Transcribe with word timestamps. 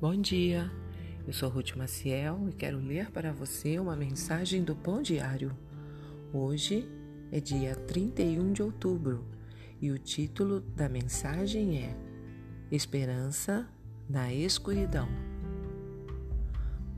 Bom 0.00 0.14
dia, 0.14 0.70
eu 1.26 1.32
sou 1.32 1.48
Ruth 1.48 1.74
Maciel 1.74 2.48
e 2.48 2.52
quero 2.52 2.78
ler 2.78 3.10
para 3.10 3.32
você 3.32 3.80
uma 3.80 3.96
mensagem 3.96 4.62
do 4.62 4.76
Pão 4.76 5.02
Diário. 5.02 5.50
Hoje 6.32 6.88
é 7.32 7.40
dia 7.40 7.74
31 7.74 8.52
de 8.52 8.62
outubro 8.62 9.24
e 9.80 9.90
o 9.90 9.98
título 9.98 10.60
da 10.60 10.88
mensagem 10.88 11.82
é 11.82 11.96
Esperança 12.70 13.68
na 14.08 14.32
Escuridão. 14.32 15.08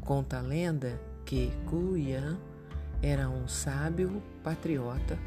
Conta 0.02 0.36
a 0.36 0.42
lenda 0.42 1.00
que 1.24 1.50
Gu 1.64 1.96
Yan 1.96 2.38
era 3.00 3.30
um 3.30 3.48
sábio 3.48 4.22
patriota, 4.44 5.18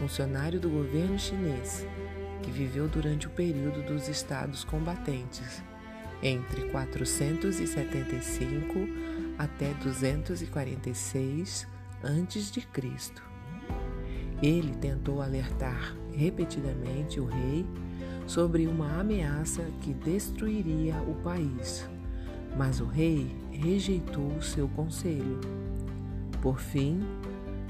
funcionário 0.00 0.58
do 0.58 0.68
governo 0.68 1.16
chinês, 1.16 1.86
que 2.42 2.50
viveu 2.50 2.88
durante 2.88 3.28
o 3.28 3.30
período 3.30 3.86
dos 3.86 4.08
estados 4.08 4.64
combatentes 4.64 5.62
entre 6.22 6.62
475 6.70 8.88
até 9.38 9.74
246 9.74 11.66
a.C. 12.02 12.62
Ele 14.42 14.74
tentou 14.76 15.20
alertar 15.20 15.94
repetidamente 16.12 17.20
o 17.20 17.26
rei 17.26 17.66
sobre 18.26 18.66
uma 18.66 19.00
ameaça 19.00 19.62
que 19.80 19.92
destruiria 19.92 20.96
o 21.02 21.14
país, 21.16 21.86
mas 22.56 22.80
o 22.80 22.86
rei 22.86 23.36
rejeitou 23.50 24.40
seu 24.40 24.66
conselho. 24.68 25.40
Por 26.40 26.58
fim, 26.58 27.00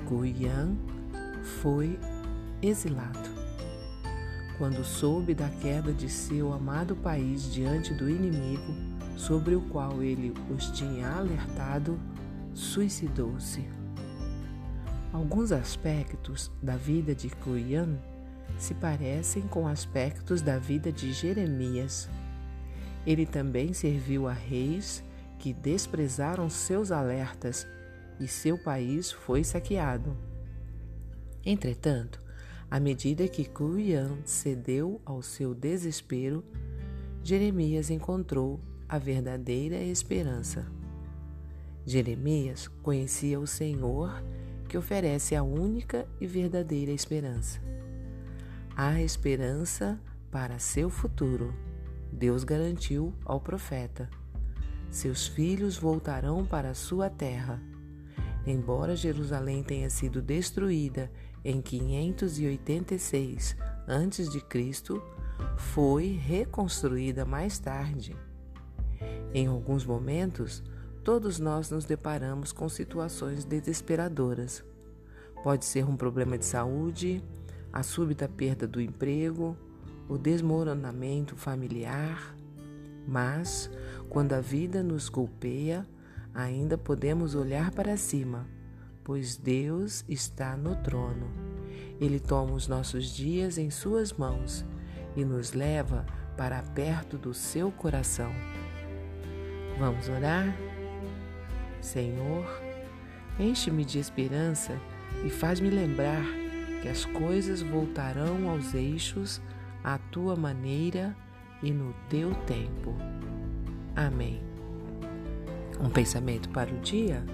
Guiyan 0.09 0.77
foi 1.43 1.99
exilado. 2.63 3.40
Quando 4.61 4.85
soube 4.85 5.35
da 5.35 5.49
queda 5.49 5.91
de 5.91 6.07
seu 6.07 6.53
amado 6.53 6.95
país 6.95 7.51
diante 7.51 7.95
do 7.95 8.11
inimigo, 8.11 8.75
sobre 9.17 9.55
o 9.55 9.63
qual 9.63 10.03
ele 10.03 10.35
os 10.55 10.67
tinha 10.73 11.09
alertado, 11.09 11.99
suicidou-se. 12.53 13.67
Alguns 15.15 15.51
aspectos 15.51 16.53
da 16.63 16.77
vida 16.77 17.15
de 17.15 17.31
Cuian 17.31 17.99
se 18.59 18.75
parecem 18.75 19.45
com 19.45 19.67
aspectos 19.67 20.43
da 20.43 20.59
vida 20.59 20.93
de 20.93 21.11
Jeremias. 21.11 22.07
Ele 23.07 23.25
também 23.25 23.73
serviu 23.73 24.29
a 24.29 24.35
reis 24.35 25.03
que 25.39 25.55
desprezaram 25.55 26.51
seus 26.51 26.93
alertas 26.93 27.67
e 28.21 28.29
seu 28.29 28.59
país 28.59 29.11
foi 29.11 29.43
saqueado. 29.43 30.15
Entretanto, 31.47 32.21
à 32.71 32.79
medida 32.79 33.27
que 33.27 33.45
Cuian 33.45 34.19
cedeu 34.25 35.01
ao 35.05 35.23
seu 35.23 35.55
desespero, 35.55 36.45
Jeremias 37.23 37.91
encontrou 37.91 38.61
a 38.89 38.97
verdadeira 38.97 39.77
esperança. 39.77 40.67
Jeremias 41.85 42.69
conhecia 42.69 43.41
o 43.41 43.47
Senhor 43.47 44.23
que 44.69 44.79
oferece 44.79 45.35
a 45.35 45.43
única 45.43 46.07
e 46.21 46.27
verdadeira 46.29 46.93
esperança. 46.93 47.61
Há 48.77 49.03
esperança 49.03 50.01
para 50.31 50.61
seu 50.61 50.89
futuro. 50.89 51.53
Deus 52.13 52.45
garantiu 52.45 53.13
ao 53.25 53.41
profeta. 53.41 54.09
Seus 54.91 55.27
filhos 55.27 55.77
voltarão 55.77 56.47
para 56.47 56.73
sua 56.73 57.11
terra. 57.11 57.61
Embora 58.47 58.95
Jerusalém 58.95 59.63
tenha 59.65 59.91
sido 59.91 60.23
destruída 60.23 61.11
em 61.45 61.61
586 61.61 63.57
a.C., 63.87 65.01
foi 65.57 66.13
reconstruída 66.13 67.25
mais 67.25 67.59
tarde. 67.59 68.15
Em 69.33 69.47
alguns 69.47 69.85
momentos, 69.87 70.63
todos 71.03 71.39
nós 71.39 71.71
nos 71.71 71.85
deparamos 71.85 72.53
com 72.53 72.69
situações 72.69 73.45
desesperadoras. 73.45 74.63
Pode 75.43 75.65
ser 75.65 75.85
um 75.87 75.97
problema 75.97 76.37
de 76.37 76.45
saúde, 76.45 77.23
a 77.73 77.83
súbita 77.83 78.29
perda 78.29 78.67
do 78.67 78.81
emprego, 78.81 79.57
o 80.09 80.19
desmoronamento 80.19 81.37
familiar. 81.37 82.37
Mas, 83.07 83.71
quando 84.11 84.35
a 84.35 84.41
vida 84.41 84.83
nos 84.83 85.09
golpeia, 85.09 85.87
ainda 86.35 86.77
podemos 86.77 87.35
olhar 87.35 87.71
para 87.71 87.97
cima 87.97 88.47
pois 89.05 89.37
Deus 89.37 90.05
está 90.09 90.57
no 90.57 90.77
trono. 90.77 91.27
Ele 92.01 92.19
toma 92.19 92.53
os 92.53 92.67
nossos 92.67 93.15
dias 93.15 93.59
em 93.59 93.71
Suas 93.71 94.13
mãos 94.13 94.65
e 95.17 95.25
nos 95.25 95.53
leva 95.53 96.07
para 96.37 96.63
perto 96.63 97.19
do 97.19 97.35
seu 97.35 97.71
coração. 97.71 98.33
Vamos 99.79 100.09
orar? 100.09 100.57
Senhor, 101.81 102.47
enche-me 103.39 103.85
de 103.85 103.99
esperança 103.99 104.79
e 105.25 105.31
faz-me 105.31 105.71
lembrar 105.71 106.25
que 106.81 106.89
as 106.89 107.05
coisas 107.05 107.63
voltarão 107.63 108.49
aos 108.49 108.75
eixos 108.75 109.41
à 109.85 109.99
tua 109.99 110.37
maneira 110.37 111.15
e 111.63 111.71
no 111.71 111.95
teu 112.09 112.35
tempo. 112.47 112.95
Amém. 113.95 114.43
Um 115.79 115.91
pensamento 115.91 116.49
para 116.51 116.73
o 116.73 116.79
dia? 116.81 117.25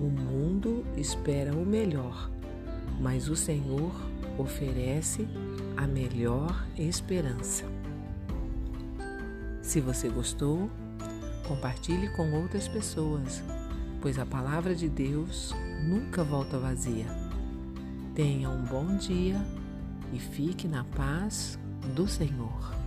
O 0.00 0.04
mundo 0.04 0.84
espera 0.96 1.52
o 1.52 1.64
melhor, 1.64 2.30
mas 3.00 3.28
o 3.28 3.36
Senhor 3.36 3.92
oferece 4.36 5.26
a 5.76 5.86
melhor 5.86 6.66
esperança. 6.76 7.64
Se 9.62 9.80
você 9.80 10.08
gostou, 10.08 10.68
compartilhe 11.46 12.08
com 12.16 12.32
outras 12.32 12.66
pessoas, 12.66 13.42
pois 14.00 14.18
a 14.18 14.26
palavra 14.26 14.74
de 14.74 14.88
Deus 14.88 15.54
nunca 15.88 16.24
volta 16.24 16.58
vazia. 16.58 17.06
Tenha 18.14 18.50
um 18.50 18.62
bom 18.64 18.96
dia 18.96 19.40
e 20.12 20.18
fique 20.18 20.68
na 20.68 20.84
paz 20.84 21.58
do 21.94 22.06
Senhor. 22.06 22.83